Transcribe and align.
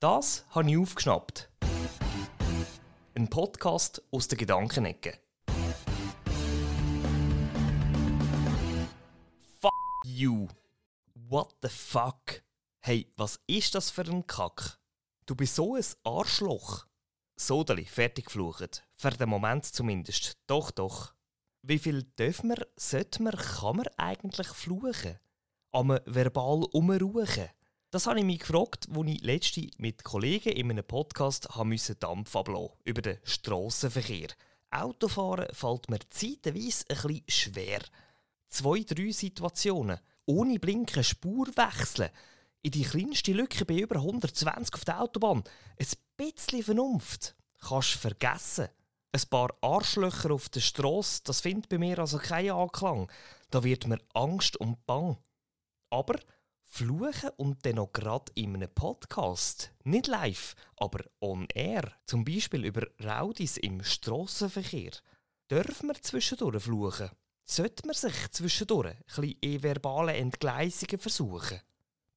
Das 0.00 0.46
habe 0.52 0.70
ich 0.70 0.78
aufgeschnappt. 0.78 1.50
Ein 3.14 3.28
Podcast 3.28 4.02
aus 4.10 4.28
der 4.28 4.38
Gedankenecke. 4.38 5.18
Fuck 9.60 9.72
you. 10.06 10.48
What 11.28 11.54
the 11.60 11.68
fuck? 11.68 12.42
Hey, 12.78 13.12
was 13.18 13.40
ist 13.46 13.74
das 13.74 13.90
für 13.90 14.06
ein 14.06 14.26
Kack? 14.26 14.80
Du 15.26 15.34
bist 15.34 15.56
so 15.56 15.74
ein 15.74 15.84
Arschloch. 16.04 16.86
Sodeli, 17.36 17.84
fertig 17.84 18.24
geflucht. 18.24 18.82
Für 18.96 19.10
den 19.10 19.28
Moment 19.28 19.66
zumindest. 19.66 20.38
Doch, 20.46 20.70
doch. 20.70 21.12
Wie 21.60 21.78
viel 21.78 22.04
dürfen 22.04 22.48
wir, 22.48 22.66
sollte 22.74 23.22
man, 23.22 23.36
kann 23.36 23.76
man 23.76 23.88
eigentlich 23.98 24.48
fluchen? 24.48 25.18
Am 25.72 25.90
verbal 26.06 26.64
umruhen? 26.72 27.50
Das 27.92 28.06
habe 28.06 28.20
ich 28.20 28.24
mich 28.24 28.38
gefragt, 28.38 28.86
als 28.88 29.08
ich 29.08 29.20
letzte 29.20 29.68
mit 29.78 30.04
Kollegen 30.04 30.52
in 30.52 30.70
einem 30.70 30.84
Podcast 30.84 31.48
musste 31.64 31.96
Dampf 31.96 32.36
ablassen 32.36 32.76
über 32.84 33.02
den 33.02 33.18
Strassenverkehr. 33.24 34.28
Autofahren 34.70 35.52
fällt 35.52 35.90
mir 35.90 35.98
zeitweise 36.08 36.84
ein 36.88 36.96
bisschen 36.96 37.24
schwer. 37.26 37.80
Zwei, 38.46 38.84
drei 38.84 39.10
Situationen. 39.10 39.98
Ohne 40.24 40.60
Blinken 40.60 41.02
Spur 41.02 41.48
wechseln. 41.48 42.10
In 42.62 42.70
die 42.70 42.84
kleinste 42.84 43.32
Lücke 43.32 43.64
bei 43.64 43.78
über 43.78 43.96
120 43.96 44.72
auf 44.72 44.84
der 44.84 45.02
Autobahn. 45.02 45.42
Ein 45.76 45.86
bisschen 46.16 46.62
Vernunft. 46.62 47.34
Kannst 47.58 47.94
vergessen. 47.94 48.68
Ein 49.10 49.22
paar 49.28 49.52
Arschlöcher 49.62 50.30
auf 50.30 50.48
der 50.48 50.60
Straße, 50.60 51.22
das 51.24 51.40
findet 51.40 51.68
bei 51.68 51.78
mir 51.78 51.98
also 51.98 52.18
keinen 52.18 52.52
Anklang. 52.52 53.10
Da 53.50 53.64
wird 53.64 53.88
mir 53.88 53.98
Angst 54.14 54.56
und 54.58 54.86
Bang. 54.86 55.18
Aber 55.90 56.14
Fluchen 56.72 57.30
und 57.36 57.66
dann 57.66 57.74
noch 57.74 57.92
gerade 57.92 58.30
in 58.36 58.54
einem 58.54 58.72
Podcast. 58.72 59.72
Nicht 59.82 60.06
live, 60.06 60.54
aber 60.76 61.04
on 61.20 61.48
air. 61.52 61.92
Zum 62.06 62.24
Beispiel 62.24 62.64
über 62.64 62.86
Raudis 63.04 63.56
im 63.56 63.82
Strassenverkehr. 63.82 64.92
Dürfen 65.50 65.88
wir 65.88 66.00
zwischendurch 66.00 66.62
fluchen? 66.62 67.10
Sollte 67.44 67.84
man 67.86 67.96
sich 67.96 68.14
zwischendurch 68.30 68.94
ein 68.94 69.02
bisschen 69.04 69.36
in 69.40 69.62
verbale 69.64 70.14
Entgleisungen 70.14 70.98
versuchen? 70.98 71.60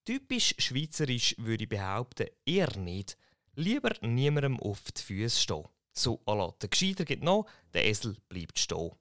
Typisch 0.05 0.53
schweizerisch 0.59 1.35
würde 1.39 1.63
ich 1.63 1.69
behaupten, 1.69 2.27
eher 2.45 2.77
nicht. 2.77 3.17
Lieber 3.55 3.95
niemandem 4.01 4.59
auf 4.59 4.83
die 4.91 5.01
Füße 5.01 5.41
stehen. 5.41 5.67
So, 5.93 6.21
ala, 6.27 6.53
der 6.61 6.69
Gescheiter 6.69 7.05
geht 7.05 7.23
noch, 7.23 7.47
der 7.73 7.85
Esel 7.85 8.15
bleibt 8.29 8.59
stehen. 8.59 8.91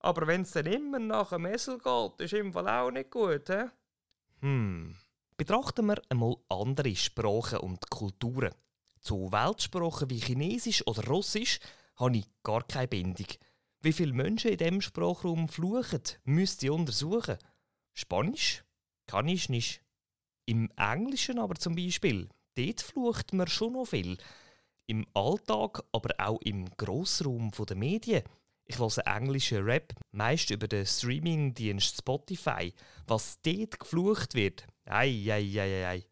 Aber 0.00 0.26
wenn 0.26 0.42
es 0.42 0.50
dann 0.50 0.66
immer 0.66 0.98
nach 0.98 1.30
dem 1.30 1.46
Esel 1.46 1.78
geht, 1.78 2.20
ist 2.20 2.32
im 2.32 2.52
Fall 2.52 2.68
auch 2.68 2.90
nicht 2.90 3.10
gut, 3.10 3.48
hä? 3.48 3.70
Hm. 4.40 4.96
Betrachten 5.36 5.86
wir 5.86 6.00
einmal 6.08 6.36
andere 6.48 6.94
Sprachen 6.94 7.60
und 7.60 7.88
Kulturen. 7.90 8.54
Zu 9.00 9.32
Weltsprachen 9.32 10.10
wie 10.10 10.18
Chinesisch 10.18 10.86
oder 10.86 11.06
Russisch 11.06 11.58
habe 11.96 12.18
ich 12.18 12.26
gar 12.42 12.62
keine 12.64 12.88
Bindung. 12.88 13.26
Wie 13.80 13.92
viele 13.92 14.12
Menschen 14.12 14.50
in 14.50 14.58
diesem 14.58 14.80
Sprachraum 14.82 15.48
fluchen, 15.48 16.02
müsste 16.24 16.66
ich 16.66 16.72
untersuchen. 16.72 17.38
Spanisch? 17.94 18.62
Kann 19.06 19.28
ich 19.28 19.48
nicht. 19.48 19.82
Im 20.46 20.70
Englischen 20.76 21.38
aber 21.38 21.54
zum 21.54 21.74
Beispiel, 21.74 22.28
dort 22.56 22.80
flucht 22.80 23.32
man 23.32 23.46
schon 23.46 23.72
noch 23.72 23.86
viel. 23.86 24.18
Im 24.86 25.06
Alltag, 25.14 25.82
aber 25.92 26.14
auch 26.18 26.40
im 26.42 26.68
Grossraum 26.76 27.50
der 27.50 27.76
Medien 27.76 28.22
ich 28.70 28.78
höre 28.78 29.06
englischen 29.06 29.64
Rap, 29.64 29.92
meist 30.12 30.50
über 30.50 30.68
den 30.68 30.86
Streamingdienst 30.86 31.98
Spotify. 31.98 32.72
Was 33.06 33.40
dort 33.42 33.80
geflucht 33.80 34.34
wird, 34.34 34.64
ei, 34.84 35.26
ei, 35.28 35.60
ei, 35.60 35.86
ei. 35.88 36.06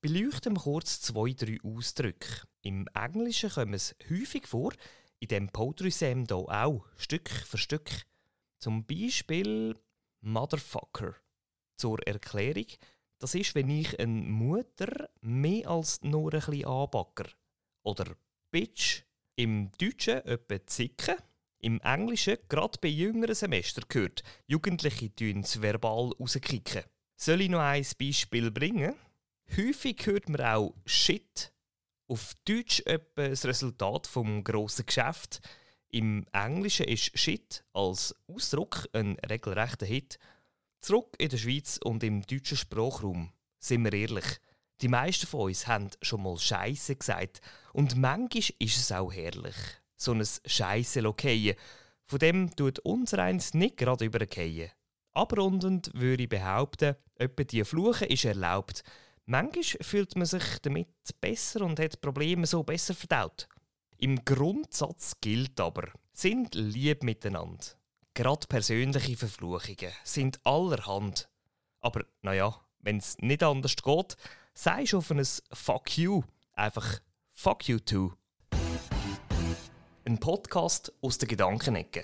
Beleuchten 0.00 0.54
wir 0.54 0.62
kurz 0.62 1.00
zwei, 1.00 1.32
drei 1.32 1.58
Ausdrücke. 1.64 2.46
Im 2.62 2.86
Englischen 2.94 3.50
kommen 3.50 3.74
es 3.74 3.96
häufig 4.08 4.46
vor, 4.46 4.72
in 5.18 5.28
dem 5.28 5.48
Poetry 5.48 5.90
Sam 5.90 6.26
hier 6.26 6.36
auch, 6.36 6.86
Stück 6.96 7.28
für 7.28 7.58
Stück. 7.58 7.90
Zum 8.60 8.86
Beispiel 8.86 9.76
Motherfucker. 10.20 11.16
Zur 11.76 11.98
Erklärung, 12.06 12.66
das 13.18 13.34
ist, 13.34 13.54
wenn 13.56 13.68
ich 13.68 13.98
eine 13.98 14.12
Mutter 14.12 15.10
mehr 15.22 15.68
als 15.68 16.02
nur 16.02 16.32
ein 16.34 16.40
bisschen 16.40 16.66
anbacker. 16.66 17.28
Oder 17.82 18.16
Bitch. 18.52 19.02
Im 19.36 19.72
Deutschen 19.78 20.24
etwa 20.26 20.66
Zicken 20.66 21.16
im 21.60 21.80
Englischen, 21.80 22.38
gerade 22.48 22.78
bei 22.80 22.88
jüngeren 22.88 23.34
Semestern, 23.34 23.84
gehört, 23.88 24.22
Jugendliche 24.46 25.10
es 25.40 25.60
verbal 25.60 26.12
rauskicken. 26.18 26.84
Soll 27.16 27.42
ich 27.42 27.50
noch 27.50 27.60
ein 27.60 27.86
Beispiel 27.98 28.50
bringen? 28.50 28.94
Häufig 29.56 30.06
hört 30.06 30.28
man 30.28 30.40
auch 30.40 30.74
Shit. 30.86 31.52
Auf 32.08 32.34
Deutsch 32.44 32.80
etwa 32.86 33.28
das 33.28 33.44
Resultat 33.44 34.06
vom 34.06 34.42
grossen 34.42 34.86
Geschäft. 34.86 35.40
Im 35.88 36.26
Englischen 36.32 36.86
ist 36.86 37.16
Shit 37.18 37.64
als 37.72 38.14
Ausdruck 38.26 38.88
ein 38.92 39.16
regelrechter 39.28 39.86
Hit. 39.86 40.18
Zurück 40.80 41.14
in 41.18 41.28
der 41.28 41.36
Schweiz 41.36 41.78
und 41.82 42.02
im 42.02 42.22
deutschen 42.22 42.56
Sprachraum. 42.56 43.32
Sind 43.58 43.84
wir 43.84 43.92
ehrlich, 43.92 44.40
die 44.80 44.88
meisten 44.88 45.26
von 45.26 45.42
uns 45.42 45.66
haben 45.66 45.90
schon 46.00 46.22
mal 46.22 46.38
Scheiße 46.38 46.96
gesagt 46.96 47.42
und 47.74 47.96
manchmal 47.96 48.56
ist 48.58 48.76
es 48.78 48.92
auch 48.92 49.12
herrlich 49.12 49.79
so 50.00 50.12
ein 50.12 50.24
Scheisse 50.46 51.00
lokeien. 51.00 51.56
Von 52.06 52.18
dem 52.18 52.54
tut 52.56 52.78
unser 52.80 53.18
eins 53.20 53.54
nicht 53.54 53.76
gerade 53.76 54.04
übergehen. 54.04 54.70
Abrundend 55.12 55.90
würde 55.94 56.22
ich 56.22 56.28
behaupten, 56.28 56.96
etwa 57.16 57.44
die 57.44 57.64
Fluche 57.64 58.06
ist 58.06 58.24
erlaubt. 58.24 58.82
Manchmal 59.26 59.64
fühlt 59.82 60.16
man 60.16 60.26
sich 60.26 60.58
damit 60.62 60.88
besser 61.20 61.62
und 61.62 61.78
hat 61.78 62.00
Probleme 62.00 62.46
so 62.46 62.62
besser 62.62 62.94
verdaut. 62.94 63.48
Im 63.98 64.24
Grundsatz 64.24 65.14
gilt 65.20 65.60
aber, 65.60 65.88
sind 66.12 66.54
lieb 66.54 67.02
miteinander. 67.02 67.64
Gerade 68.14 68.46
persönliche 68.48 69.16
Verfluchungen 69.16 69.92
sind 70.04 70.40
allerhand. 70.44 71.28
Aber 71.80 72.04
naja, 72.22 72.60
wenn 72.80 72.96
es 72.96 73.18
nicht 73.18 73.42
anders 73.42 73.76
geht, 73.76 74.16
sagst 74.54 74.94
du 74.94 74.98
auf 74.98 75.10
ein 75.10 75.24
Fuck 75.52 75.98
you 75.98 76.22
einfach 76.54 77.00
Fuck 77.30 77.68
you 77.68 77.78
too. 77.78 78.12
Ein 80.10 80.18
Podcast 80.18 80.92
aus 81.02 81.18
der 81.18 81.28
Gedankenecke. 81.28 82.02